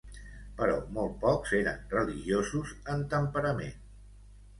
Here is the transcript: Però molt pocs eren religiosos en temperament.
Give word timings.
Però 0.59 0.77
molt 0.95 1.11
pocs 1.25 1.51
eren 1.57 1.83
religiosos 1.91 2.73
en 2.95 3.05
temperament. 3.13 3.77